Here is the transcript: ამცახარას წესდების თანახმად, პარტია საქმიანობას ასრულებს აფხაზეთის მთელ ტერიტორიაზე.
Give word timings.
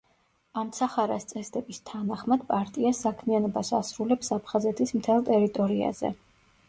ამცახარას 0.59 1.27
წესდების 1.31 1.81
თანახმად, 1.89 2.45
პარტია 2.53 2.93
საქმიანობას 3.01 3.71
ასრულებს 3.81 4.33
აფხაზეთის 4.41 4.95
მთელ 5.01 5.25
ტერიტორიაზე. 5.33 6.13